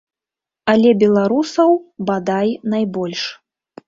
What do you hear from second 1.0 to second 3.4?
беларусаў, бадай, найбольш.